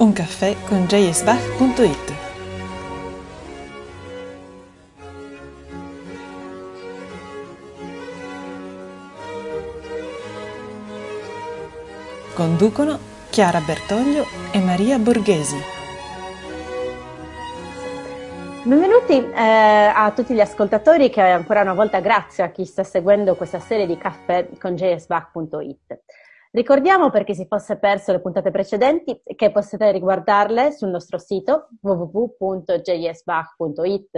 [0.00, 2.12] Un caffè con jsbach.it
[12.32, 12.98] Conducono
[13.30, 15.56] Chiara Bertoglio e Maria Borghesi.
[18.62, 23.34] Benvenuti eh, a tutti gli ascoltatori che ancora una volta grazie a chi sta seguendo
[23.34, 26.00] questa serie di caffè con jsbach.it.
[26.50, 31.68] Ricordiamo per chi si fosse perso le puntate precedenti che potete riguardarle sul nostro sito
[31.82, 32.90] www.jsbach.it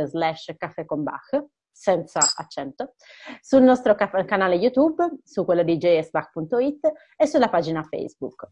[0.05, 2.93] slash caffè con Bach senza accento,
[3.41, 8.49] sul nostro ca- canale YouTube, su quello di jsbach.it e sulla pagina Facebook.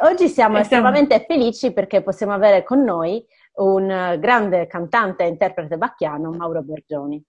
[0.00, 3.22] Oggi siamo estremamente felici perché possiamo avere con noi
[3.54, 7.20] un grande cantante e interprete bacchiano, Mauro Borgioni.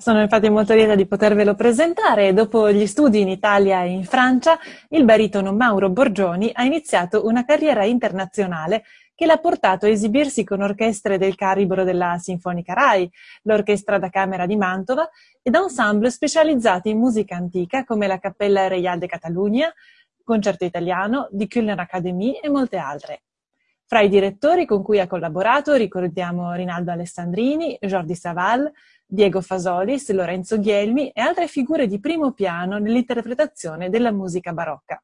[0.00, 4.56] Sono infatti molto lieta di potervelo presentare dopo gli studi in Italia e in Francia,
[4.90, 8.84] il baritono Mauro Borgioni ha iniziato una carriera internazionale
[9.16, 13.10] che l'ha portato a esibirsi con orchestre del calibro della Sinfonica Rai,
[13.42, 15.10] l'Orchestra da Camera di Mantova
[15.42, 19.74] ed ensemble specializzati in musica antica come la Cappella Reial de Catalunya,
[20.22, 23.22] Concerto Italiano, di Kölner Academy e molte altre.
[23.84, 28.70] Fra i direttori con cui ha collaborato ricordiamo Rinaldo Alessandrini, Jordi Saval,
[29.10, 35.02] Diego Fasolis, Lorenzo Ghielmi e altre figure di primo piano nell'interpretazione della musica barocca.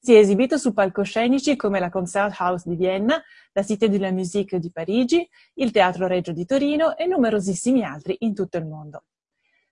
[0.00, 3.22] Si è esibito su palcoscenici come la Concerthaus di Vienna,
[3.52, 8.16] la Cité de la Musique di Parigi, il Teatro Reggio di Torino e numerosissimi altri
[8.20, 9.02] in tutto il mondo.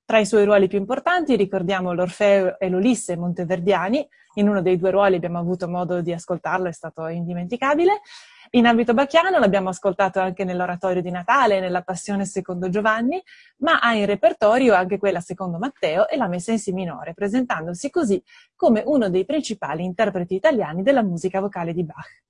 [0.04, 4.90] Tra i suoi ruoli più importanti ricordiamo l'Orfeo e l'Ulisse monteverdiani, in uno dei due
[4.90, 8.02] ruoli abbiamo avuto modo di ascoltarlo, è stato indimenticabile,
[8.50, 13.22] in ambito bacchiano l'abbiamo ascoltato anche nell'oratorio di Natale, nella Passione secondo Giovanni,
[13.58, 17.90] ma ha in repertorio anche quella secondo Matteo e la messa in si minore, presentandosi
[17.90, 18.22] così
[18.54, 22.22] come uno dei principali interpreti italiani della musica vocale di Bach.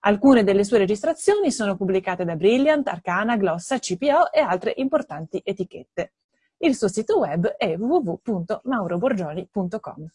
[0.00, 6.12] Alcune delle sue registrazioni sono pubblicate da Brilliant, Arcana, Glossa, CPO e altre importanti etichette.
[6.58, 10.10] Il suo sito web è www.mauroborgioni.com.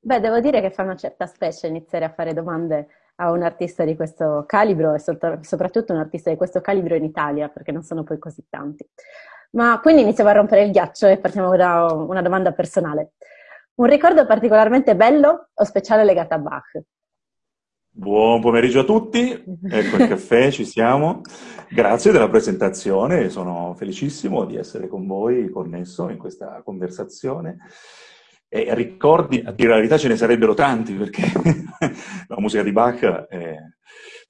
[0.00, 3.84] Beh, devo dire che fa una certa specie iniziare a fare domande a un artista
[3.84, 8.02] di questo calibro e soprattutto un artista di questo calibro in Italia, perché non sono
[8.02, 8.88] poi così tanti.
[9.52, 13.12] Ma quindi iniziamo a rompere il ghiaccio e partiamo da una domanda personale.
[13.74, 16.80] Un ricordo particolarmente bello o speciale legato a Bach?
[17.96, 21.20] Buon pomeriggio a tutti, ecco il caffè, ci siamo.
[21.70, 27.58] Grazie della presentazione, sono felicissimo di essere con voi connesso in questa conversazione.
[28.48, 31.22] E ricordi, a dire la verità, ce ne sarebbero tanti, perché
[32.44, 33.74] musica di Bach eh,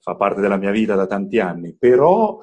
[0.01, 2.39] fa parte della mia vita da tanti anni, però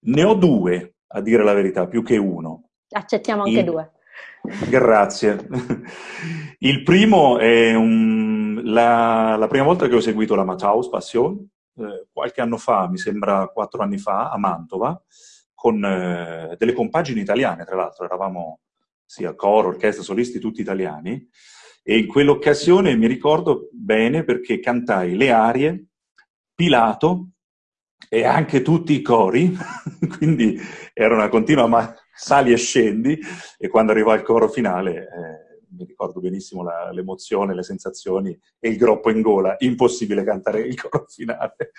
[0.00, 2.70] ne ho due, a dire la verità, più che uno.
[2.90, 3.64] Accettiamo anche Il...
[3.64, 3.90] due.
[4.68, 5.46] Grazie.
[6.58, 8.62] Il primo è un...
[8.64, 11.36] la, la, prima volta che ho seguito la Matthaus Passion,
[11.76, 15.00] eh, qualche anno fa, mi sembra quattro anni fa, a Mantova,
[15.54, 18.60] con eh, delle compagini italiane, tra l'altro, eravamo
[19.04, 21.28] sia coro, orchestra, solisti, tutti italiani,
[21.88, 25.86] e in quell'occasione mi ricordo bene perché cantai le arie,
[26.52, 27.28] Pilato
[28.08, 29.54] e anche tutti i cori,
[30.18, 30.58] quindi
[30.92, 33.16] era una continua ma- sali e scendi,
[33.56, 38.76] e quando arrivò al coro finale eh, mi ricordo benissimo l'emozione, le sensazioni e il
[38.76, 41.70] groppo in gola, impossibile cantare il coro finale.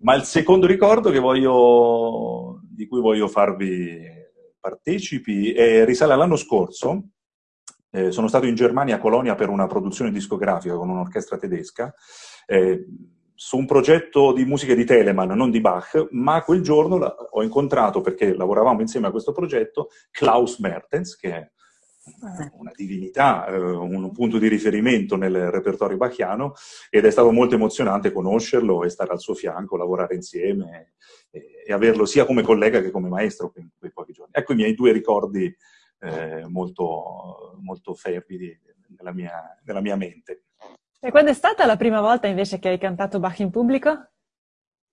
[0.00, 4.02] Ma il secondo ricordo voglio, di cui voglio farvi
[4.60, 5.54] partecipi
[5.86, 7.08] risale all'anno scorso.
[7.94, 11.94] Eh, sono stato in Germania, a Colonia, per una produzione discografica con un'orchestra tedesca,
[12.44, 12.86] eh,
[13.36, 18.00] su un progetto di musica di Telemann, non di Bach, ma quel giorno ho incontrato,
[18.00, 21.50] perché lavoravamo insieme a questo progetto, Klaus Mertens, che è
[22.58, 26.54] una divinità, eh, un punto di riferimento nel repertorio bachiano
[26.90, 30.94] ed è stato molto emozionante conoscerlo e stare al suo fianco, lavorare insieme
[31.30, 34.32] e, averlo sia come collega che come maestro in quei pochi giorni.
[34.34, 35.54] Ecco i miei due ricordi
[36.04, 38.56] eh, molto, molto fervidi
[38.96, 40.44] nella mia, nella mia mente.
[41.00, 44.10] E quando è stata la prima volta invece che hai cantato Bach in pubblico?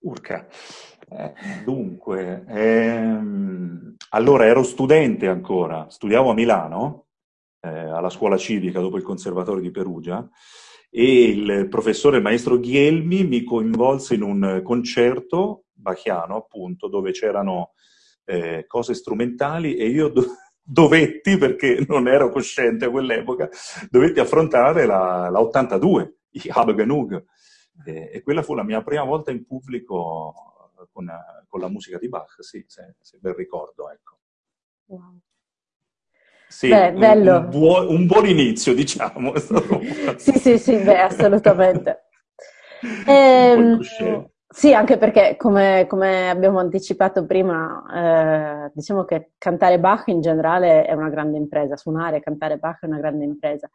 [0.00, 0.46] Urca.
[1.08, 7.06] Eh, dunque, ehm, allora ero studente ancora, studiavo a Milano,
[7.60, 10.28] eh, alla scuola civica dopo il conservatorio di Perugia,
[10.90, 17.72] e il professore, il maestro Ghielmi, mi coinvolse in un concerto bachiano, appunto, dove c'erano
[18.24, 20.26] eh, cose strumentali e io do-
[20.62, 23.48] dovetti, perché non ero cosciente a quell'epoca,
[23.90, 27.24] dovetti affrontare la, la 82, i Habe Genug.
[27.84, 30.52] E, e quella fu la mia prima volta in pubblico
[30.92, 31.10] con,
[31.48, 34.18] con la musica di Bach, sì, se, se ben ricordo, ecco.
[34.86, 35.18] Wow.
[36.48, 37.38] Sì, beh, bello.
[37.38, 39.32] Un, un, buon, un, buon, inizio, diciamo.
[40.16, 42.06] sì, sì, sì, beh, assolutamente.
[43.06, 43.78] Eh,
[44.52, 50.84] sì, anche perché come, come abbiamo anticipato prima, eh, diciamo che cantare Bach in generale
[50.84, 53.70] è una grande impresa, suonare e cantare Bach è una grande impresa.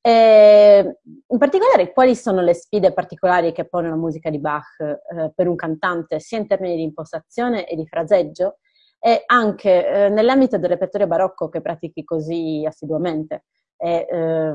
[0.00, 5.32] E in particolare, quali sono le sfide particolari che pone la musica di Bach eh,
[5.34, 8.58] per un cantante, sia in termini di impostazione e di fraseggio,
[8.98, 13.44] e anche eh, nell'ambito del repertorio barocco che pratichi così assiduamente?
[13.76, 14.54] E, eh,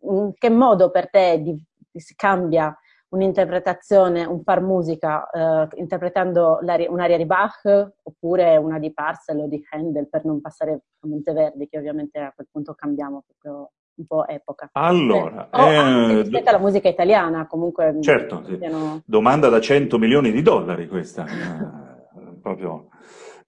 [0.00, 2.76] in che modo per te di, si cambia
[3.12, 7.62] un'interpretazione, un far musica eh, interpretando un'aria di Bach
[8.02, 12.32] oppure una di Parcel o di Handel per non passare a Monteverdi che ovviamente a
[12.34, 14.70] quel punto cambiamo proprio un po' epoca.
[14.72, 17.98] Allora, eh, eh, rispetto alla musica italiana comunque.
[18.00, 18.56] Certo, sì.
[18.56, 19.02] siano...
[19.04, 22.88] domanda da 100 milioni di dollari questa, eh, proprio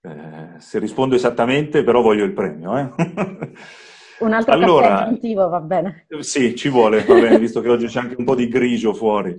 [0.03, 2.95] eh, se rispondo esattamente però voglio il premio.
[4.21, 6.07] Un altro allora, aggiuntivo va bene.
[6.21, 9.39] Sì, ci vuole, va bene, visto che oggi c'è anche un po' di grigio fuori.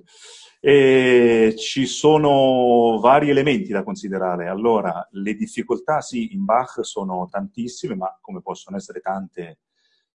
[0.59, 4.47] E ci sono vari elementi da considerare.
[4.47, 9.59] Allora, le difficoltà, sì, in Bach sono tantissime, ma come possono essere tante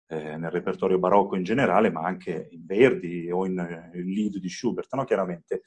[0.08, 4.50] eh, nel repertorio barocco in generale, ma anche in Verdi o in, in Lied di
[4.50, 5.04] Schubert, no?
[5.04, 5.64] chiaramente.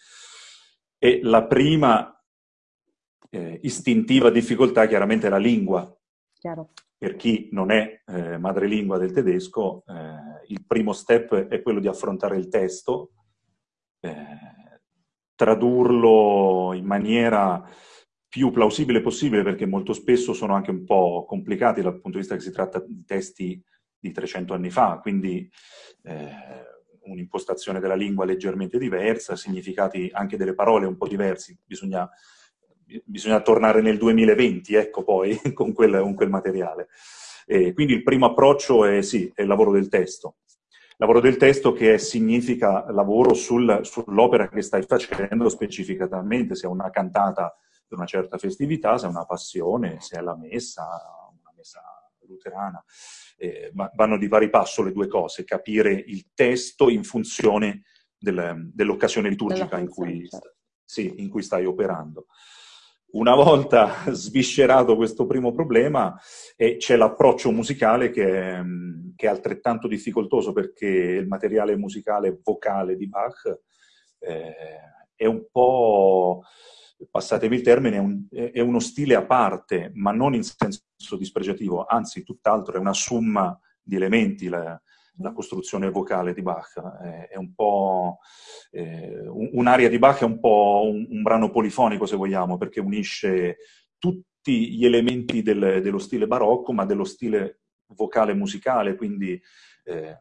[0.97, 2.13] E la prima
[3.31, 5.93] eh, istintiva difficoltà chiaramente è la lingua.
[6.39, 6.71] Chiaro.
[6.97, 11.89] Per chi non è eh, madrelingua del tedesco, eh, il primo step è quello di
[11.89, 13.13] affrontare il testo,
[14.01, 14.81] eh,
[15.35, 17.65] tradurlo in maniera
[18.29, 22.35] più plausibile possibile, perché molto spesso sono anche un po' complicati dal punto di vista
[22.35, 23.63] che si tratta di testi
[23.99, 25.49] di 300 anni fa, quindi
[26.03, 26.31] eh,
[27.03, 32.09] un'impostazione della lingua leggermente diversa, significati anche delle parole un po' diversi, bisogna
[33.05, 36.89] bisogna tornare nel 2020, ecco poi, con quel, con quel materiale.
[37.47, 40.37] E quindi il primo approccio è, sì, è il lavoro del testo.
[40.99, 46.91] Lavoro del testo che significa lavoro sul, sull'opera che stai facendo specificatamente, se è una
[46.91, 47.57] cantata
[47.87, 50.85] per una certa festività, se è una passione, se è la messa,
[51.41, 51.81] una messa
[52.27, 52.85] luterana.
[53.37, 57.85] Eh, vanno di pari passo le due cose, capire il testo in funzione
[58.19, 60.57] del, dell'occasione liturgica in cui, certo.
[60.85, 62.27] sì, in cui stai operando.
[63.11, 66.19] Una volta sviscerato questo primo problema,
[66.57, 68.63] eh, c'è l'approccio musicale che è,
[69.17, 73.61] che è, altrettanto difficoltoso perché il materiale musicale vocale di Bach
[74.19, 74.55] eh,
[75.15, 76.43] è un po',
[77.11, 81.87] passatemi il termine, è, un, è, uno stile a parte, ma non in senso dispregiativo,
[81.87, 84.49] anzi tutt'altro, è una somma di elementi.
[84.49, 84.81] La,
[85.19, 86.77] la costruzione vocale di Bach.
[87.03, 88.19] Eh, è un po'...
[88.71, 93.59] Eh, un'aria di Bach è un po' un, un, brano polifonico, se vogliamo, perché unisce
[93.99, 97.61] tutti gli elementi del, dello stile barocco, ma dello stile
[97.95, 99.41] vocale musicale, quindi
[99.85, 100.21] eh,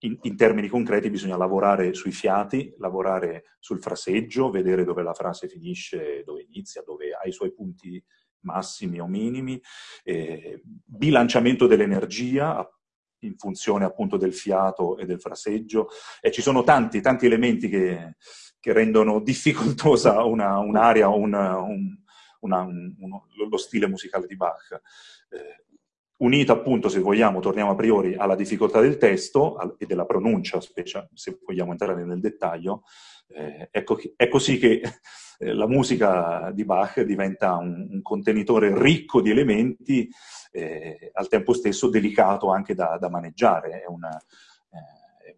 [0.00, 5.48] in, in, termini concreti bisogna lavorare sui fiati, lavorare sul fraseggio, vedere dove la frase
[5.48, 8.02] finisce, dove inizia, dove ha i suoi punti
[8.42, 9.60] massimi o minimi,
[10.02, 12.66] eh, bilanciamento dell'energia,
[13.20, 15.88] in funzione appunto del fiato e del fraseggio
[16.20, 18.16] e ci sono tanti, tanti elementi che,
[18.58, 24.80] che rendono difficoltosa un'area o un, un, uno, lo stile musicale di Bach.
[25.30, 25.64] Eh,
[26.18, 30.60] unito appunto, se vogliamo, torniamo a priori alla difficoltà del testo al, e della pronuncia,
[30.60, 32.82] specie, se vogliamo entrare nel dettaglio,
[33.28, 34.82] eh, ecco, è così che
[35.40, 40.08] eh, la musica di Bach diventa un, un contenitore ricco di elementi
[40.52, 43.80] eh, al tempo stesso delicato anche da, da maneggiare.
[43.80, 45.36] È, una, eh,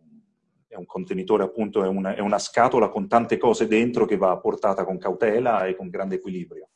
[0.66, 4.37] è, un contenitore, appunto, è una, è una scatola con tante cose dentro che va
[4.38, 6.68] portata con cautela e con grande equilibrio.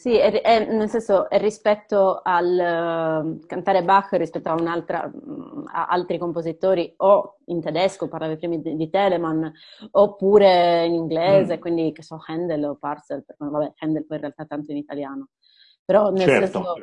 [0.00, 5.86] Sì, è, è, nel senso, è rispetto al uh, cantare Bach rispetto a, uh, a,
[5.88, 9.44] altri compositori, o in tedesco, parlavi prima di, di Telemann,
[9.90, 11.60] oppure in inglese, mm.
[11.60, 15.28] quindi che so, Handel o Parcel, vabbè, Handel poi in realtà tanto in italiano.
[15.84, 16.74] Però nel certo, senso,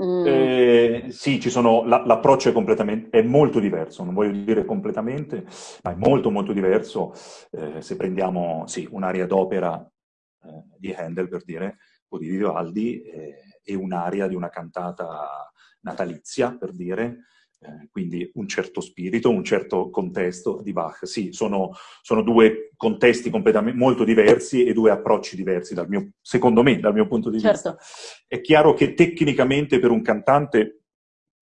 [0.00, 0.26] Mm.
[0.26, 5.44] Eh, sì, ci sono, la, l'approccio è, completamente, è molto diverso, non voglio dire completamente,
[5.82, 7.12] ma è molto molto diverso
[7.50, 9.91] eh, se prendiamo sì, un'area d'opera
[10.44, 16.56] eh, di Handel, per dire, o di Vivaldi, eh, e un'area di una cantata natalizia,
[16.56, 17.26] per dire,
[17.60, 21.06] eh, quindi un certo spirito, un certo contesto di Bach.
[21.06, 21.70] Sì, sono,
[22.02, 26.92] sono due contesti completamente molto diversi e due approcci diversi, dal mio, secondo me, dal
[26.92, 27.76] mio punto di certo.
[27.78, 28.24] vista.
[28.26, 30.82] È chiaro che tecnicamente per un cantante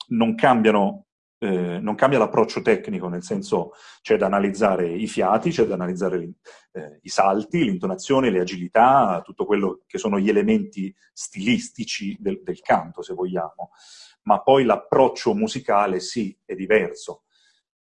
[0.08, 1.06] non cambiano
[1.40, 6.34] eh, non cambia l'approccio tecnico, nel senso c'è da analizzare i fiati, c'è da analizzare
[6.72, 12.60] eh, i salti, l'intonazione, le agilità, tutto quello che sono gli elementi stilistici del, del
[12.60, 13.70] canto, se vogliamo
[14.22, 17.24] ma poi l'approccio musicale sì, è diverso.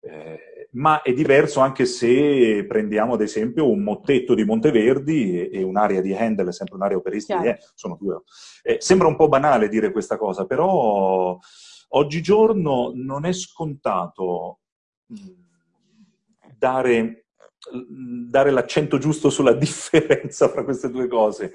[0.01, 5.63] Eh, ma è diverso anche se prendiamo ad esempio un mottetto di Monteverdi e, e
[5.63, 8.23] un'area di Handel, sempre un'area operistica, sono due.
[8.63, 11.39] Eh, sembra un po' banale dire questa cosa, però
[11.89, 14.61] oggigiorno non è scontato
[15.13, 15.47] mm,
[16.57, 17.27] dare,
[18.29, 21.55] dare l'accento giusto sulla differenza fra queste due cose.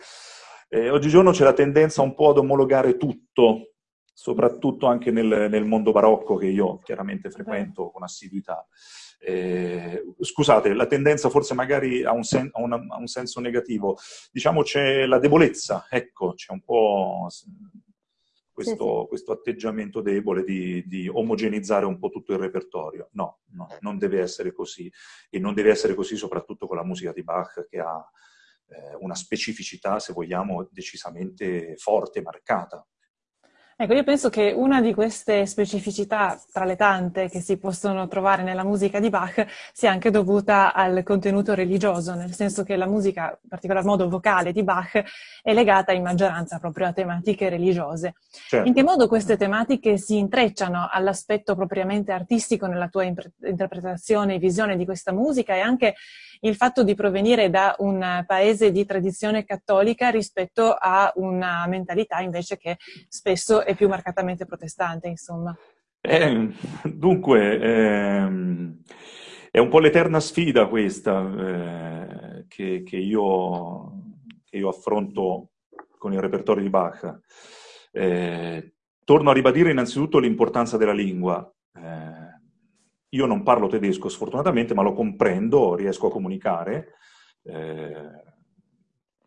[0.70, 3.74] Eh, oggigiorno c'è la tendenza un po' ad omologare tutto,
[4.12, 8.66] soprattutto anche nel, nel mondo barocco che io chiaramente frequento con assiduità.
[9.20, 13.98] Eh, scusate, la tendenza forse magari ha un, sen- ha, una, ha un, senso negativo.
[14.32, 17.28] Diciamo c'è la debolezza, ecco, c'è un po'
[18.64, 19.08] questo, sì, sì.
[19.08, 23.10] questo atteggiamento debole di, di, omogenizzare un po' tutto il repertorio.
[23.14, 24.92] No, no, non deve essere così.
[25.30, 28.04] E non deve essere così soprattutto con la musica di Bach che ha
[28.68, 32.86] eh, una specificità, se vogliamo, decisamente forte, marcata.
[33.84, 38.42] Ecco, io penso che una di queste specificità, tra le tante che si possono trovare
[38.42, 43.38] nella musica di Bach, sia anche dovuta al contenuto religioso, nel senso che la musica,
[43.42, 45.04] in particolar modo vocale di Bach,
[45.42, 48.14] è legata in maggioranza proprio a tematiche religiose.
[48.48, 48.66] Certo.
[48.66, 54.78] In che modo queste tematiche si intrecciano all'aspetto propriamente artistico nella tua interpretazione e visione
[54.78, 55.96] di questa musica e anche
[56.44, 62.58] il fatto di provenire da un paese di tradizione cattolica rispetto a una mentalità invece
[62.58, 65.56] che spesso è più marcatamente protestante, insomma.
[66.02, 66.50] Eh,
[66.84, 68.82] dunque, ehm,
[69.50, 73.92] è un po' l'eterna sfida questa eh, che, che, io,
[74.44, 75.52] che, io, affronto
[75.98, 77.20] con il repertorio di Bach.
[77.92, 78.74] Eh,
[79.06, 81.50] torno a ribadire innanzitutto l'importanza della lingua.
[81.74, 82.33] Eh,
[83.14, 86.96] io non parlo tedesco sfortunatamente, ma lo comprendo, riesco a comunicare,
[87.44, 88.24] eh,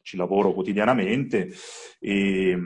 [0.03, 1.51] ci lavoro quotidianamente
[1.99, 2.57] e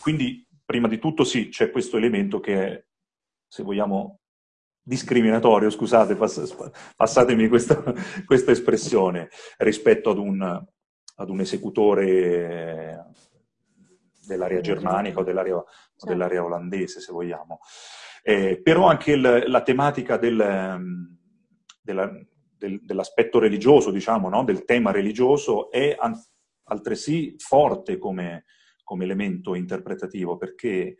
[0.00, 2.84] quindi prima di tutto sì, c'è questo elemento che è,
[3.46, 4.20] se vogliamo,
[4.82, 6.54] discriminatorio, scusate, pass
[6.94, 7.82] passatemi questa,
[8.24, 13.12] questa, espressione, rispetto ad un, ad un esecutore
[14.26, 15.64] dell'area germanica o dell'area
[15.96, 16.44] certo.
[16.44, 17.60] olandese, se vogliamo.
[18.28, 21.16] Eh, però anche il, la tematica del, ehm,
[21.80, 22.10] della,
[22.58, 24.42] del, dell'aspetto religioso, diciamo, no?
[24.42, 25.96] del tema religioso, è
[26.64, 28.46] altresì forte come,
[28.82, 30.96] come, elemento interpretativo, perché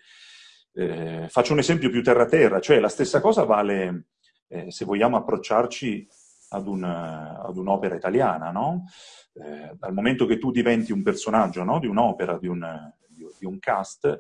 [0.73, 4.07] eh, faccio un esempio più terra-terra, cioè la stessa cosa vale
[4.47, 6.07] eh, se vogliamo approcciarci
[6.51, 8.85] ad, un, ad un'opera italiana, no?
[9.33, 11.81] Eh, dal momento che tu diventi un personaggio no?
[11.81, 12.65] di un'opera, di un,
[13.09, 14.17] di un cast,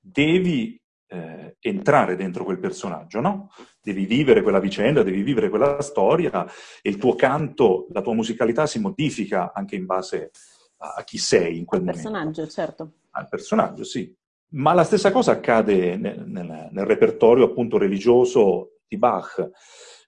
[0.00, 0.80] devi
[1.10, 3.50] eh, entrare dentro quel personaggio, no?
[3.82, 6.46] Devi vivere quella vicenda, devi vivere quella storia
[6.80, 10.30] e il tuo canto, la tua musicalità si modifica anche in base
[10.78, 12.08] a, chi sei in quel Al momento.
[12.08, 12.92] Al personaggio, certo.
[13.10, 14.14] Al personaggio, sì.
[14.52, 19.50] Ma la stessa cosa accade nel, nel, nel repertorio appunto religioso di Bach.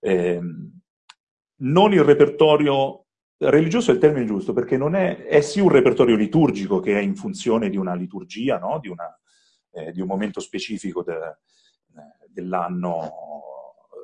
[0.00, 0.40] Eh,
[1.62, 3.06] non il repertorio
[3.38, 7.00] religioso è il termine giusto, perché non è, è sì un repertorio liturgico che è
[7.00, 8.78] in funzione di una liturgia, no?
[8.80, 9.08] di, una,
[9.72, 11.36] eh, di, un momento specifico de,
[12.28, 13.12] dell'anno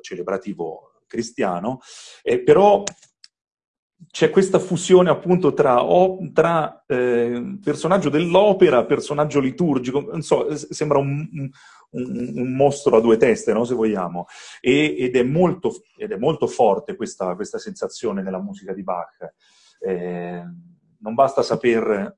[0.03, 1.81] celebrativo cristiano,
[2.23, 2.83] eh, però
[4.11, 5.85] c'è questa fusione appunto tra,
[6.33, 11.51] tra eh, personaggio dell'opera, personaggio liturgico, non so, sembra un, un,
[11.91, 13.65] un mostro a due teste, no?
[13.65, 14.27] se vogliamo,
[14.61, 19.35] e, ed, è molto, ed, è molto, forte questa, questa sensazione nella musica di Bach.
[19.81, 20.43] Eh,
[21.01, 22.17] non basta saper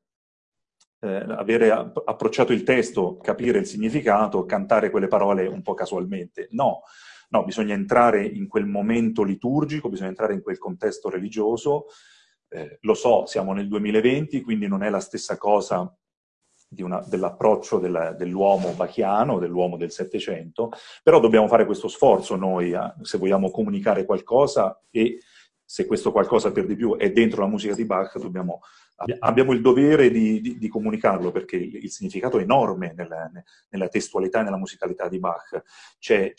[1.00, 6.48] eh, avere approcciato il testo, capire il significato, cantare quelle parole un po' casualmente.
[6.52, 6.82] No,
[7.30, 11.86] no, bisogna entrare in quel momento liturgico, bisogna entrare in quel contesto religioso.
[12.48, 15.92] Eh, lo so, siamo nel 2020, quindi non è la stessa cosa
[16.72, 20.70] dell'approccio della, dell'uomo bachiano, dell'uomo del Settecento,
[21.02, 25.18] però dobbiamo fare questo sforzo noi, eh, se vogliamo comunicare qualcosa e
[25.64, 28.60] se questo qualcosa per di più è dentro la musica di Bach, dobbiamo
[29.20, 33.30] abbiamo il dovere di, di, di comunicarlo perché il, il, significato è enorme nella,
[33.70, 35.62] nella, testualità e nella musicalità di Bach.
[35.98, 36.34] C'è,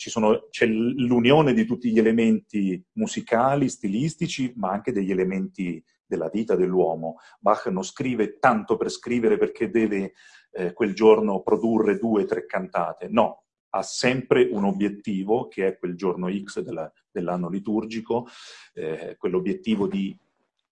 [0.66, 7.16] l'unione di tutti gli elementi musicali, stilistici, ma anche degli elementi della vita dell'uomo.
[7.40, 10.12] Bach non scrive tanto per scrivere perché deve
[10.52, 15.78] eh, quel giorno produrre due o tre cantate, no, ha sempre un obiettivo che è
[15.78, 18.28] quel giorno X della, dell'anno liturgico,
[18.74, 20.16] eh, quell'obiettivo di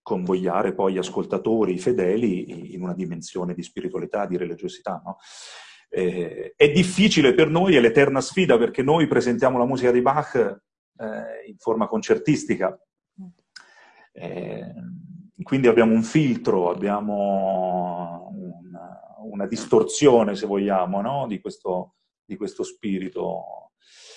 [0.02, 5.00] convogliare poi ascoltatori, fedeli, in una dimensione di spiritualità, di religiosità.
[5.04, 5.18] No?
[5.88, 10.34] Eh, è difficile per noi, è l'eterna sfida, perché noi presentiamo la musica di Bach
[10.36, 12.78] eh, in forma concertistica.
[14.12, 14.74] Eh,
[15.42, 21.26] quindi abbiamo un filtro, abbiamo una, una distorsione, se vogliamo, no?
[21.26, 23.72] di, questo, di questo spirito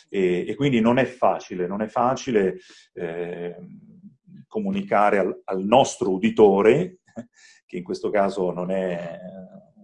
[0.10, 2.60] E, e, quindi non è facile, non è facile
[2.94, 3.56] eh,
[4.54, 7.00] comunicare al, al, nostro uditore,
[7.66, 9.18] che in questo caso non è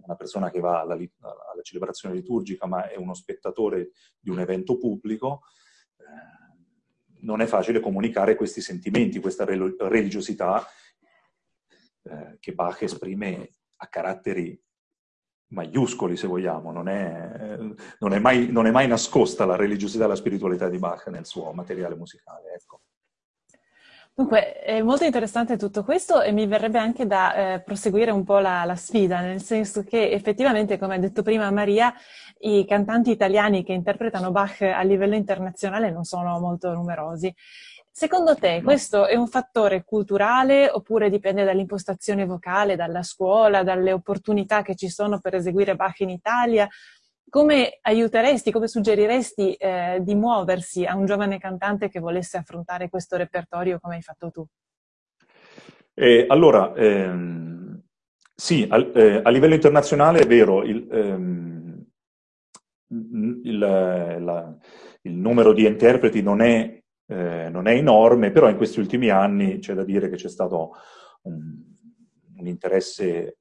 [0.04, 4.78] una persona che va alla, alla celebrazione liturgica, ma è uno spettatore di un evento
[4.78, 5.42] pubblico,
[5.96, 6.04] eh,
[7.22, 10.64] non è facile comunicare questi sentimenti, questa religiosità
[12.02, 14.56] eh, che Bach esprime a caratteri
[15.48, 17.58] maiuscoli, se vogliamo, non è,
[17.98, 21.26] non, è mai, non è, mai, nascosta la religiosità e la spiritualità di Bach nel
[21.26, 22.54] suo materiale musicale.
[22.54, 22.82] Ecco.
[24.20, 28.38] Dunque, è molto interessante tutto questo e mi verrebbe anche da eh, proseguire un po'
[28.38, 31.90] la, la, sfida, nel senso che effettivamente, come ha detto prima Maria,
[32.40, 37.34] i cantanti italiani che interpretano Bach a livello internazionale non sono molto numerosi.
[37.90, 44.60] Secondo te questo è un fattore culturale oppure dipende dall'impostazione vocale, dalla scuola, dalle opportunità
[44.60, 46.68] che ci sono per eseguire Bach in Italia?
[47.30, 53.16] Come aiuteresti, come suggeriresti eh, di muoversi a un giovane cantante che volesse affrontare questo
[53.16, 54.44] repertorio come hai fatto tu?
[55.94, 57.80] Eh, allora, ehm,
[58.34, 61.86] sì, a, eh, a, livello internazionale è vero, il, ehm,
[63.44, 64.56] il, la,
[65.02, 69.58] il numero di interpreti non è eh, non è enorme, però in questi ultimi anni
[69.58, 70.74] c'è da dire che c'è stato
[71.22, 71.60] un,
[72.36, 73.38] un interesse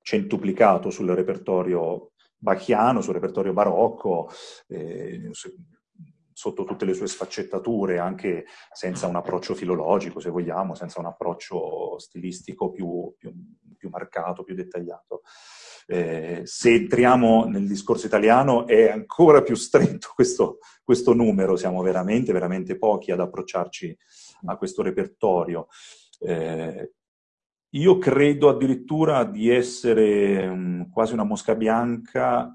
[0.00, 4.30] centuplicato sul repertorio bachiano, sul repertorio barocco,
[4.68, 5.30] eh,
[6.32, 11.98] sotto tutte le sue sfaccettature, anche senza un approccio filologico, se vogliamo, senza un approccio
[11.98, 13.30] stilistico più, più,
[13.76, 15.20] più marcato, più dettagliato.
[15.86, 22.32] Eh, se entriamo nel discorso italiano è ancora più stretto questo, questo, numero, siamo veramente,
[22.32, 23.98] veramente pochi ad approcciarci
[24.46, 25.66] a questo repertorio.
[26.20, 26.92] Eh,
[27.70, 32.54] io credo addirittura di essere um, quasi una mosca bianca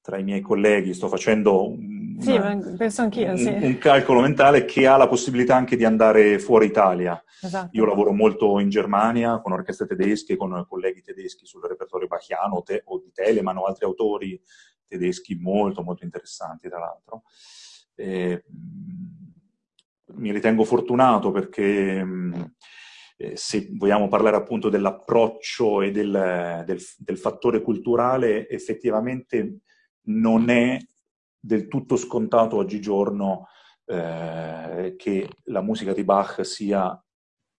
[0.00, 1.76] tra i miei colleghi, sto facendo
[2.18, 3.48] sì, una, penso anch'io, sì.
[3.48, 7.22] un, un, calcolo mentale che ha la possibilità anche di andare fuori Italia.
[7.42, 7.76] Esatto.
[7.76, 12.82] Io lavoro molto in Germania con orchestre tedesche, con colleghi tedeschi sul repertorio bachiano te,
[12.86, 14.40] o di Telemann o altri autori
[14.86, 17.22] tedeschi molto molto interessanti tra l'altro.
[17.94, 18.44] E,
[20.14, 22.02] mi ritengo fortunato perché
[23.20, 29.58] eh, se vogliamo parlare appunto dell'approccio e del, del, del fattore culturale, effettivamente
[30.02, 30.78] non è
[31.38, 33.48] del tutto scontato oggigiorno
[33.86, 37.02] eh, che la musica di Bach sia,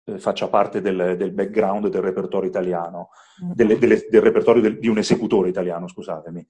[0.05, 3.09] eh, faccia parte del, del, background del repertorio italiano,
[3.43, 3.51] mm.
[3.51, 6.47] delle, delle, del repertorio del, di un esecutore italiano, scusatemi.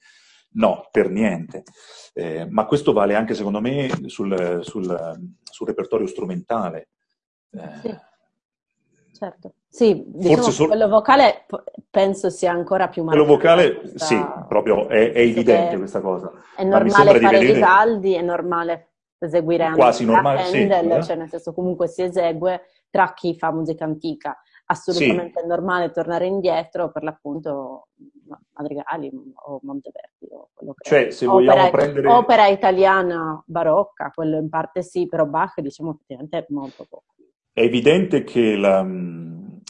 [0.52, 1.64] No, per niente.
[2.14, 6.90] Eh, ma questo vale anche, secondo me, sul, sul, sul repertorio strumentale.
[7.52, 8.08] Eh, sì.
[9.20, 9.54] Certo.
[9.68, 10.70] Sì, diciamo Forse solo...
[10.70, 11.46] quello vocale
[11.90, 13.26] penso sia ancora più marcato.
[13.26, 14.06] Quello vocale, questa...
[14.06, 16.32] sì, proprio è, è evidente questa cosa.
[16.56, 17.54] È normale fare vedere...
[17.54, 22.62] Vivaldi, è normale eseguire anche Quasi normale, Handel, sì, cioè nel senso comunque si esegue
[22.90, 24.38] tra chi fa musica antica.
[24.68, 25.44] Assolutamente sì.
[25.44, 27.88] è normale tornare indietro per l'appunto
[28.54, 29.12] Madrigali
[29.48, 32.08] o Monteverdi o quello che cioè, se vogliamo opera, prendere...
[32.08, 37.16] opera italiana barocca, quello in parte sì, però Bach diciamo effettivamente è molto poco.
[37.60, 38.88] È evidente che la,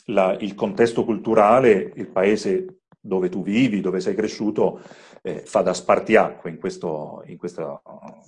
[0.05, 4.79] la, il contesto culturale, il paese dove tu vivi, dove sei cresciuto,
[5.23, 7.81] eh, fa da spartiacque in questo, in questa,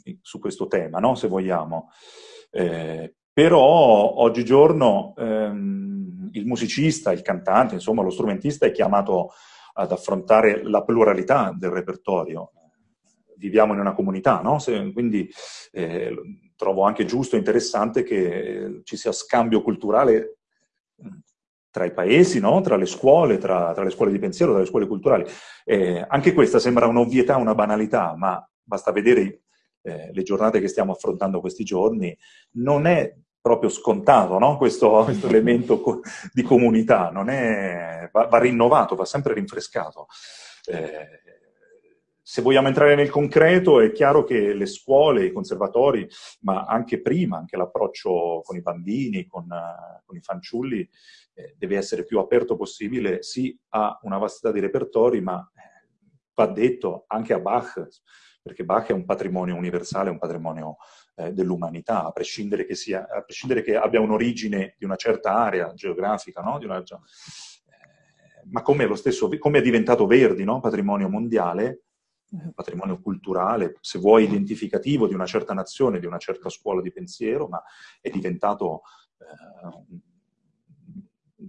[0.05, 1.13] in, su questo tema, no?
[1.13, 1.91] se vogliamo.
[2.49, 9.29] Eh, però oggigiorno ehm, il musicista, il cantante, insomma lo strumentista è chiamato
[9.73, 12.49] ad affrontare la pluralità del repertorio.
[13.37, 14.57] Viviamo in una comunità, no?
[14.57, 15.29] Se, quindi
[15.71, 16.15] eh,
[16.61, 20.37] trovo anche giusto e interessante che ci sia scambio culturale
[21.71, 22.61] tra i paesi, no?
[22.61, 25.25] tra le scuole, tra, tra, le scuole di pensiero, tra le scuole culturali.
[25.65, 29.41] Eh, anche questa sembra un'ovvietà, una banalità, ma basta vedere
[29.81, 32.15] eh, le giornate che stiamo affrontando questi giorni,
[32.57, 34.55] non è proprio scontato no?
[34.57, 40.05] questo, questo, elemento co- di comunità, è, va, va, rinnovato, va sempre rinfrescato.
[40.65, 41.30] Eh,
[42.31, 46.07] se vogliamo entrare nel concreto, è chiaro che le scuole, i conservatori,
[46.43, 49.45] ma anche prima, anche l'approccio con i bambini, con,
[50.05, 50.89] con i fanciulli,
[51.33, 55.89] eh, deve essere più aperto possibile, sì a una vastità di repertori, ma eh,
[56.33, 57.85] va detto anche a Bach,
[58.41, 60.77] perché Bach è un patrimonio universale, un patrimonio
[61.15, 66.39] eh, dell'umanità, a prescindere che, a prescindere che abbia un'origine di una certa area geografica,
[66.39, 66.59] no?
[66.63, 66.83] una, eh,
[68.51, 70.61] ma come, lo stesso, come è diventato Verdi, no?
[70.61, 71.87] patrimonio mondiale,
[72.53, 77.47] patrimonio culturale, se vuoi identificativo di una certa nazione, di una certa scuola di pensiero,
[77.47, 77.61] ma
[77.99, 78.81] è diventato
[79.17, 79.99] eh,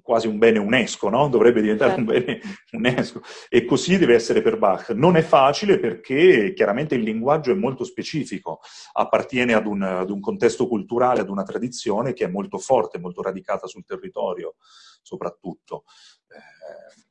[0.01, 1.29] quasi un bene UNESCO, no?
[1.29, 2.11] Dovrebbe diventare certo.
[2.11, 2.41] un bene
[2.73, 3.23] UNESCO.
[3.49, 4.91] E così deve essere per Bach.
[4.91, 8.61] Non è facile perché chiaramente il linguaggio è molto specifico,
[8.93, 13.23] appartiene ad un, ad un contesto culturale, ad una tradizione che è molto forte, molto
[13.23, 14.57] radicata sul territorio,
[15.03, 15.85] soprattutto.
[16.29, 17.11] Eh,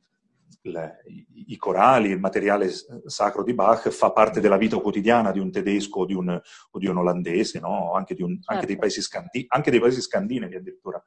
[0.64, 2.70] i corali, il materiale
[3.06, 6.80] sacro di Bach fa parte della vita quotidiana di un tedesco o di un, o
[6.80, 7.94] di un olandese, no?
[7.94, 9.02] anche, di un, anche, dei certo.
[9.02, 11.02] scandi, anche, dei paesi scandinavi addirittura.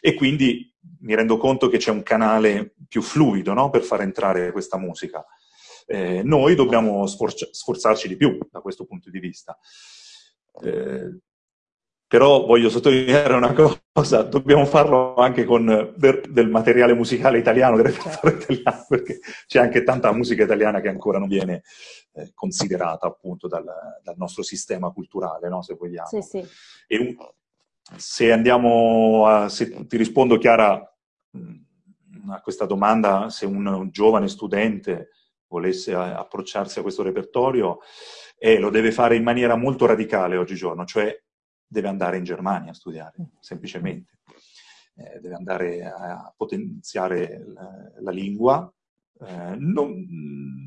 [0.00, 3.70] E quindi mi rendo conto che c'è un canale più fluido no?
[3.70, 5.24] per far entrare questa musica.
[5.86, 9.58] Eh, noi dobbiamo sforza, sforzarci di più da questo punto di vista.
[10.62, 11.18] Eh,
[12.08, 13.52] però voglio sottolineare una
[13.92, 19.60] cosa, dobbiamo farlo anche con del, del materiale musicale italiano, del repertorio italiano, perché c'è
[19.60, 21.62] anche tanta musica italiana che ancora non viene
[22.14, 23.66] eh, considerata appunto dal,
[24.02, 25.60] dal, nostro sistema culturale, no?
[25.60, 26.08] se vogliamo.
[26.08, 26.46] Sì, sì.
[26.86, 27.16] E
[27.96, 30.72] se andiamo a, se ti rispondo Chiara
[32.30, 35.10] a questa domanda, se un, un giovane studente
[35.46, 37.80] volesse approcciarsi a questo repertorio,
[38.38, 41.14] eh, lo deve fare in maniera molto radicale oggigiorno, cioè
[41.68, 43.24] deve andare in Germania a studiare, mm.
[43.40, 44.12] semplicemente.
[44.96, 48.72] Eh, deve andare a potenziare la, la lingua.
[49.20, 50.06] Eh, non,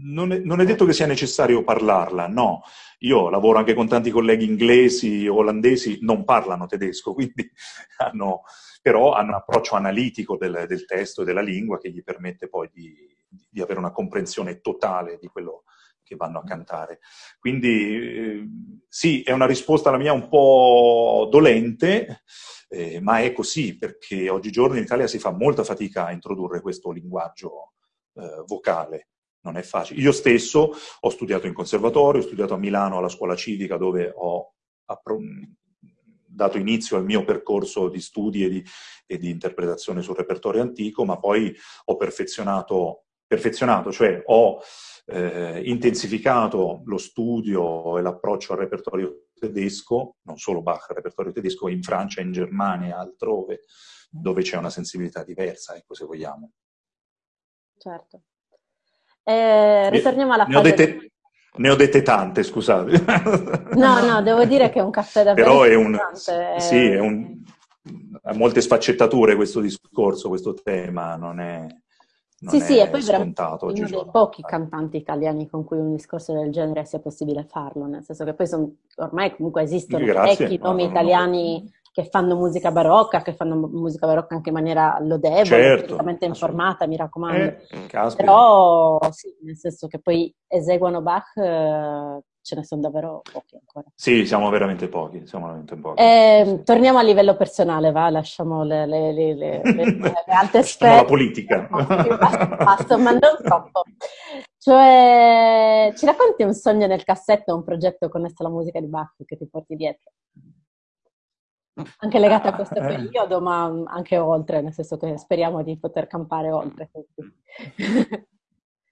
[0.03, 2.61] non, è, non, è, detto che sia necessario parlarla, no.
[2.99, 7.51] Io lavoro anche con tanti colleghi inglesi, olandesi, non parlano tedesco, quindi
[7.97, 8.43] hanno,
[8.81, 12.69] però hanno un approccio analitico del, del testo e della lingua che gli permette poi
[12.71, 12.95] di,
[13.49, 15.63] di avere una comprensione totale di quello,
[16.11, 16.99] che vanno a cantare.
[17.39, 18.49] Quindi eh,
[18.87, 22.23] sì, è una risposta alla mia un po' dolente,
[22.67, 26.91] eh, ma è così perché oggigiorno in Italia si fa molta fatica a introdurre questo
[26.91, 27.73] linguaggio
[28.15, 29.07] eh, vocale.
[29.43, 30.01] Non è facile.
[30.01, 34.53] Io stesso ho studiato in conservatorio, ho studiato a Milano alla scuola civica dove ho
[36.27, 38.63] dato inizio al mio percorso di studi e di,
[39.07, 44.59] e di interpretazione sul repertorio antico, ma poi ho perfezionato, perfezionato cioè ho
[45.05, 51.69] eh, intensificato lo studio e l'approccio al repertorio tedesco, non solo Bach, il repertorio tedesco
[51.69, 53.61] in Francia, in Germania altrove,
[54.09, 56.51] dove c'è una sensibilità diversa, ecco, se vogliamo.
[57.77, 58.21] Certo.
[59.23, 60.67] Eh, ritorniamo alla ne, fase...
[60.67, 61.11] Ne ho, dette,
[61.55, 63.03] ne ho dette tante, scusate.
[63.75, 67.41] No, no, devo dire che è un caffè davvero Però è un, sì, è un,
[68.23, 71.65] ha molte sfaccettature questo discorso, questo tema, non è
[72.47, 76.51] sì, sì, e poi scontato uno dei pochi cantanti italiani con cui un discorso del
[76.51, 81.71] genere sia possibile farlo, nel senso che poi son, ormai comunque esistono parecchi nomi italiani
[81.93, 86.95] che fanno musica barocca, che fanno musica barocca anche in maniera lodevole, certo, informata, mi
[86.95, 87.43] raccomando.
[87.69, 93.55] Eh, Però sì, nel senso che poi eseguono Bach eh, ce ne sono davvero pochi
[93.55, 93.85] ancora.
[93.95, 95.25] Sì, siamo veramente pochi.
[95.25, 96.01] Siamo veramente pochi.
[96.01, 96.63] Eh, sì.
[96.63, 98.09] Torniamo a livello personale, va?
[98.09, 99.61] Lasciamo le, le, le, le
[100.27, 100.95] alte sfere.
[100.97, 101.67] la politica.
[101.69, 103.83] basta, ma non troppo.
[104.57, 109.37] Cioè, ci racconti un sogno nel cassetto, un progetto connesso alla musica di Bach che
[109.37, 110.11] ti porti dietro?
[111.99, 112.85] Anche legato a questo eh.
[112.85, 116.91] periodo, ma anche oltre, nel senso che speriamo di poter campare oltre.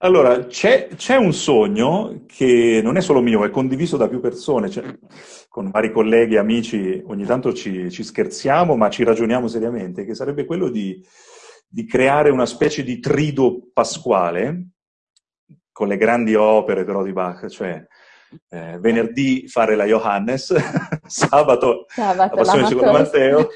[0.02, 4.70] Allora, c'è, c'è, un sogno che non è solo mio, è condiviso da più persone,
[4.70, 4.82] cioè,
[5.46, 10.46] con vari colleghi amici ogni tanto ci, ci, scherziamo, ma ci ragioniamo seriamente, che sarebbe
[10.46, 11.04] quello di,
[11.68, 14.68] di, creare una specie di trido pasquale
[15.70, 17.86] con le grandi opere però di Bach, cioè
[18.48, 20.54] eh, venerdì fare la Johannes,
[21.04, 23.48] sabato, sabato la Passione secondo Matteo,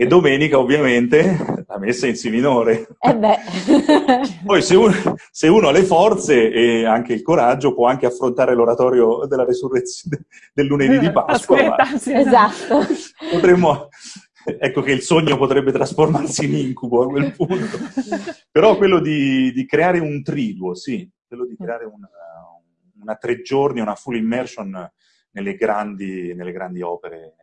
[0.00, 2.88] e domenica ovviamente la messa in Si minore.
[3.00, 3.18] Eh
[4.46, 4.94] Poi se uno,
[5.30, 10.24] se uno, ha le forze e anche il coraggio può anche affrontare l'oratorio della resurrezione
[10.54, 11.76] del lunedì di Pasqua.
[11.76, 12.86] Aspetta, sì, esatto.
[13.30, 13.88] Potremmo,
[14.58, 17.76] ecco che il sogno potrebbe trasformarsi in incubo a quel punto.
[18.50, 22.08] Però quello di, di creare un triduo, sì, quello di creare una,
[23.02, 24.90] una tre giorni, una full immersion
[25.32, 27.34] nelle grandi, nelle grandi opere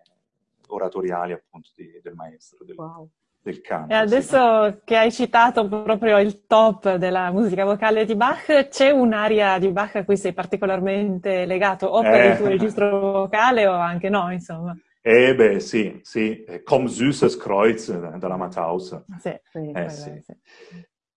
[0.68, 3.10] oratoriali appunto di, del maestro, del, wow.
[3.42, 3.94] del canto.
[3.94, 4.78] E adesso sì.
[4.84, 9.96] che hai citato proprio il top della musica vocale di Bach, c'è un'aria di Bach
[9.96, 12.28] a cui sei particolarmente legato, o per eh.
[12.30, 14.76] il tuo registro vocale o anche no, insomma?
[15.02, 19.06] Eh beh, sì, sì, Comme süßes Kreuz della Matthaus.
[19.20, 20.22] Sì, sì, eh, sì.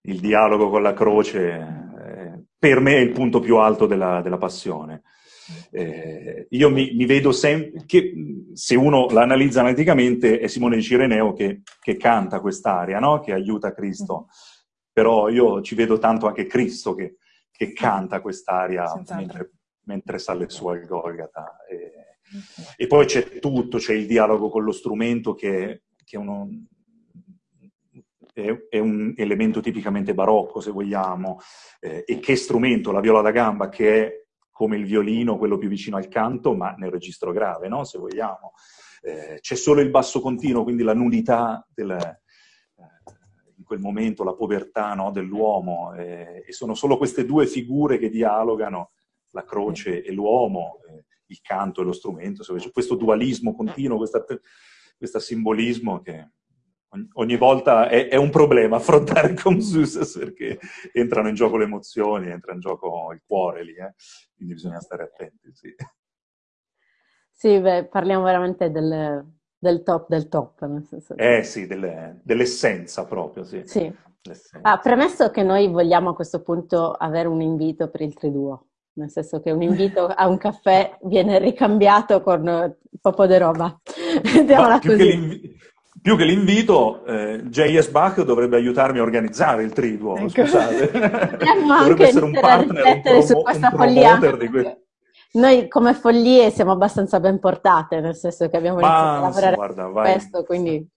[0.03, 1.41] Il dialogo con la croce,
[1.99, 5.03] eh, per me è il punto più alto della, della passione.
[5.71, 8.13] Eh, io mi, mi vedo sempre, che
[8.53, 13.21] se uno la analizza analiticamente, è Simone di Cireneo che, che canta quest'aria, no?
[13.21, 14.29] che aiuta Cristo.
[14.93, 17.17] Però io ci vedo tanto anche Cristo che,
[17.51, 19.53] che canta quest'aria mentre,
[19.85, 21.57] mentre, sale su al Golgata.
[21.69, 22.19] E,
[22.77, 26.49] e, poi c'è tutto, c'è il dialogo con lo strumento che, che uno,
[28.33, 31.39] è, è, un elemento tipicamente barocco, se vogliamo,
[31.81, 34.20] eh, e che strumento, la viola da gamba, che è
[34.61, 37.85] come il violino, quello più vicino al canto, ma nel registro grave, no?
[37.85, 38.53] se vogliamo.
[39.01, 42.21] Eh, c'è solo il basso continuo, quindi la nullità del, eh,
[43.57, 48.11] in quel momento, la povertà no, dell'uomo, eh, e sono solo queste due figure che
[48.11, 48.91] dialogano,
[49.31, 56.03] la croce e l'uomo, eh, il canto e lo strumento, questo dualismo continuo, questo simbolismo
[56.03, 56.33] che
[57.15, 60.59] ogni volta è, è, un problema affrontare con Zeus perché
[60.93, 63.95] entrano in gioco le emozioni, entra in gioco il cuore lì, eh?
[64.35, 65.53] quindi bisogna stare attenti.
[65.53, 65.75] Sì,
[67.31, 69.25] sì beh, parliamo veramente del,
[69.59, 70.65] del, top del top.
[70.67, 73.63] Nel senso eh sì, delle, dell'essenza proprio, sì.
[73.65, 73.93] sì.
[74.63, 79.11] Ah, premesso che noi vogliamo a questo punto avere un invito per il triduo, nel
[79.11, 83.81] senso che un invito a un caffè viene ricambiato con un po' di roba.
[84.35, 85.59] Mettiamola così
[86.03, 87.89] più che l'invito, eh, J.S.
[87.91, 90.29] Bach dovrebbe aiutarmi a organizzare il triduo, ecco.
[90.29, 90.91] scusate.
[91.67, 94.19] dovrebbe essere un partner, un promo- su questa follia.
[94.19, 94.85] Que-
[95.33, 99.87] Noi come follie siamo abbastanza ben portate, nel senso che abbiamo iniziato a lavorare guarda,
[99.87, 100.89] su questo, quindi...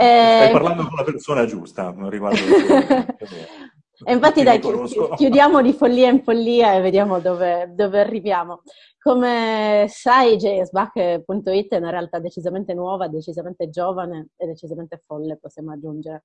[0.00, 2.38] Eh, Stai parlando con la persona giusta riguardo
[4.04, 4.70] E infatti dai, chi-
[5.16, 8.62] chiudiamo di follia in follia e vediamo dove, dove arriviamo.
[9.00, 16.24] Come sai, jsback.it è una realtà decisamente nuova, decisamente giovane e decisamente folle, possiamo aggiungere.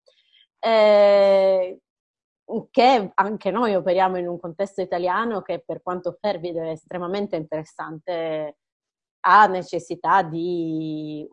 [0.59, 1.79] Eh,
[2.69, 8.57] che anche noi operiamo in un contesto italiano che per quanto fervido è estremamente interessante,
[9.21, 11.27] ha necessità di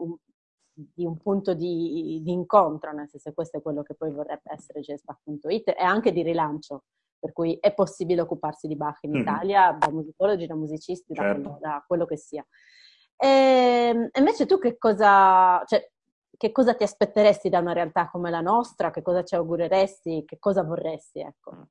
[0.94, 4.80] di un punto di, di, incontro, nel senso questo è quello che poi vorrebbe essere
[4.80, 6.84] jsback.it e anche di rilancio,
[7.18, 9.20] per cui è possibile occuparsi di Bach in mm-hmm.
[9.20, 11.24] Italia da musicologi, da musicisti, certo.
[11.24, 12.44] da, quello, da, quello, che sia.
[13.16, 15.88] E, ehm, invece tu che cosa, cioè,
[16.36, 18.90] che cosa ti aspetteresti da una realtà come la nostra?
[18.90, 20.24] Che cosa ci augureresti?
[20.26, 21.20] Che cosa vorresti?
[21.20, 21.68] Ecco.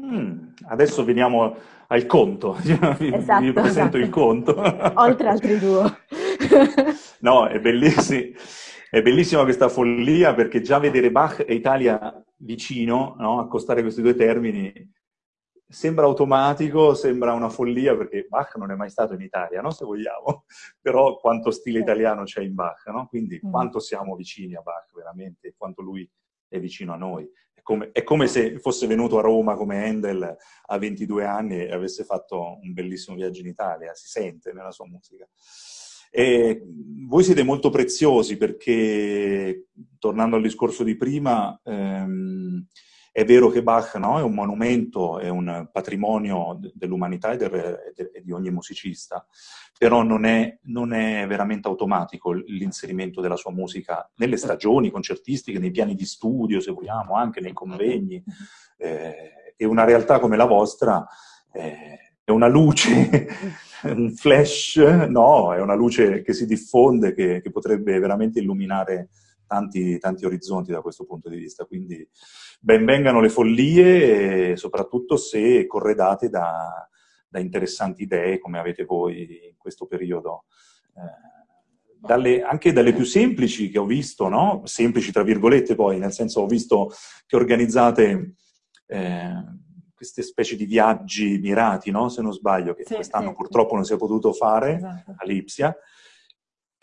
[0.00, 1.54] Mm, adesso veniamo
[1.86, 3.04] al conto, esatto,
[3.40, 3.96] vi presento esatto.
[3.98, 4.54] il conto.
[4.94, 5.98] Oltre altri due.
[7.20, 8.32] no, è bellissimo.
[8.94, 13.40] È bellissima questa follia perché già vedere Bach e Italia vicino, no?
[13.40, 14.72] accostare questi due termini,
[15.66, 19.72] sembra automatico, sembra una follia perché Bach non è mai stato in Italia, no?
[19.72, 20.44] se vogliamo,
[20.80, 23.08] però quanto stile italiano c'è in Bach, no?
[23.08, 23.50] quindi mm.
[23.50, 26.08] quanto siamo vicini a Bach veramente, quanto lui
[26.46, 27.28] è vicino a noi.
[27.52, 31.72] È come, è come se fosse venuto a Roma come Handel a 22 anni e
[31.72, 35.28] avesse fatto un bellissimo viaggio in Italia, si sente nella sua musica.
[36.16, 36.62] E
[37.08, 39.66] voi siete molto preziosi perché,
[39.98, 42.64] tornando al discorso di prima, ehm,
[43.10, 47.52] è vero che Bach no, è un monumento, è un patrimonio dell'umanità e, del,
[48.12, 49.26] e di ogni musicista,
[49.76, 55.72] però non è, non è, veramente automatico l'inserimento della sua musica nelle stagioni concertistiche, nei
[55.72, 58.22] piani di studio, se vogliamo, anche nei convegni.
[58.76, 61.04] Eh, e una realtà come la vostra
[61.52, 63.28] eh, è una luce
[63.84, 69.10] un flash, no, è una luce che si diffonde, che, che potrebbe veramente illuminare
[69.46, 71.64] tanti, tanti, orizzonti da questo punto di vista.
[71.66, 72.06] Quindi
[72.60, 76.88] ben vengano le follie, soprattutto se corredate da,
[77.28, 80.44] da, interessanti idee come avete voi in questo periodo.
[80.96, 81.32] Eh,
[81.98, 84.62] dalle, anche dalle più semplici che ho visto, no?
[84.64, 86.90] semplici tra virgolette poi, nel senso ho visto
[87.26, 88.34] che organizzate
[88.86, 89.32] eh,
[89.94, 92.08] queste specie di viaggi mirati, no?
[92.08, 93.74] se non sbaglio, che sì, quest'anno sì, purtroppo sì.
[93.76, 95.14] non si è potuto fare esatto.
[95.16, 95.76] a Lipsia,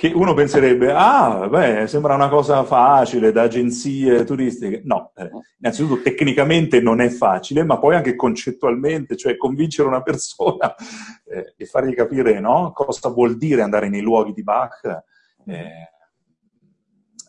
[0.01, 4.81] che uno penserebbe, ah, beh, sembra una cosa facile da agenzie turistiche.
[4.83, 10.73] No, eh, innanzitutto tecnicamente non è facile, ma poi anche concettualmente, cioè convincere una persona
[11.29, 15.03] eh, e fargli capire no, cosa vuol dire andare nei luoghi di Bach,
[15.45, 15.69] eh,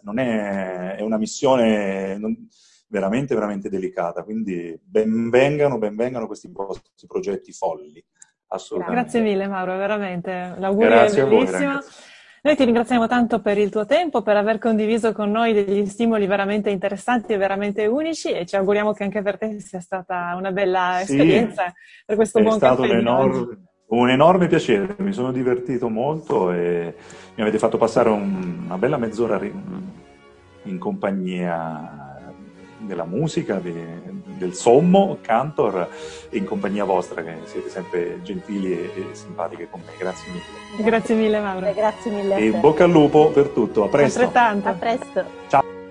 [0.04, 2.16] non è, è una missione...
[2.16, 2.48] Non,
[2.92, 4.22] veramente, veramente delicata.
[4.22, 8.04] Quindi benvengano, benvengano questi, questi progetti folli.
[8.48, 9.00] Assolutamente.
[9.00, 10.54] Grazie mille Mauro, veramente.
[10.58, 11.78] L'augurio Grazie è bellissimo.
[12.44, 16.26] Noi ti ringraziamo tanto per il tuo tempo, per aver condiviso con noi degli stimoli
[16.26, 20.50] veramente interessanti e veramente unici e ci auguriamo che anche per te sia stata una
[20.50, 21.72] bella sì, esperienza
[22.04, 22.72] per questo buon caffè.
[22.72, 26.94] È stato un enorme, un enorme piacere, mi sono divertito molto e
[27.36, 29.40] mi avete fatto passare un, una bella mezz'ora
[30.64, 32.01] in compagnia
[32.82, 33.74] della musica, de,
[34.36, 35.88] del sommo, cantor,
[36.28, 39.92] e in compagnia vostra, che siete sempre gentili e, e simpatiche con me.
[39.98, 40.90] Grazie mille.
[40.90, 41.72] Grazie mille Mauro.
[41.72, 42.36] Grazie mille.
[42.36, 44.20] E bocca al lupo per tutto, a presto.
[44.20, 44.68] Altrettanto.
[44.68, 45.24] A presto.
[45.48, 45.81] Ciao.